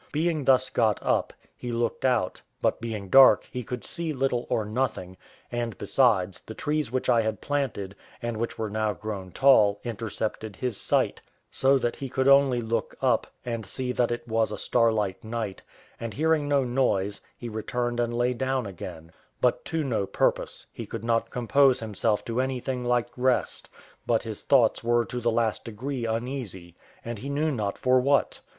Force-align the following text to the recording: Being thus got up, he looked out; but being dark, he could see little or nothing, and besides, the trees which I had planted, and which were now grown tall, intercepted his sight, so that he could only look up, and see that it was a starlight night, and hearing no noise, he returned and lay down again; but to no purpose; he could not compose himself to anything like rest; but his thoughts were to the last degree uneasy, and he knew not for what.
Being 0.11 0.45
thus 0.45 0.71
got 0.71 0.99
up, 1.03 1.31
he 1.55 1.71
looked 1.71 2.05
out; 2.05 2.41
but 2.59 2.81
being 2.81 3.07
dark, 3.07 3.47
he 3.51 3.63
could 3.63 3.83
see 3.83 4.13
little 4.13 4.47
or 4.49 4.65
nothing, 4.65 5.15
and 5.51 5.77
besides, 5.77 6.41
the 6.41 6.55
trees 6.55 6.91
which 6.91 7.07
I 7.07 7.21
had 7.21 7.39
planted, 7.39 7.93
and 8.19 8.37
which 8.37 8.57
were 8.57 8.71
now 8.71 8.93
grown 8.93 9.31
tall, 9.31 9.79
intercepted 9.83 10.55
his 10.55 10.75
sight, 10.77 11.21
so 11.51 11.77
that 11.77 11.97
he 11.97 12.09
could 12.09 12.27
only 12.27 12.61
look 12.61 12.95
up, 12.99 13.27
and 13.45 13.63
see 13.63 13.91
that 13.91 14.09
it 14.09 14.27
was 14.27 14.51
a 14.51 14.57
starlight 14.57 15.23
night, 15.23 15.61
and 15.99 16.15
hearing 16.15 16.47
no 16.47 16.63
noise, 16.63 17.21
he 17.37 17.47
returned 17.47 17.99
and 17.99 18.11
lay 18.17 18.33
down 18.33 18.65
again; 18.65 19.11
but 19.39 19.63
to 19.65 19.83
no 19.83 20.07
purpose; 20.07 20.65
he 20.73 20.87
could 20.87 21.03
not 21.05 21.29
compose 21.29 21.79
himself 21.79 22.25
to 22.25 22.41
anything 22.41 22.83
like 22.83 23.09
rest; 23.15 23.69
but 24.07 24.23
his 24.23 24.41
thoughts 24.41 24.83
were 24.83 25.05
to 25.05 25.19
the 25.21 25.29
last 25.29 25.63
degree 25.63 26.07
uneasy, 26.07 26.75
and 27.05 27.19
he 27.19 27.29
knew 27.29 27.51
not 27.51 27.77
for 27.77 27.99
what. 27.99 28.39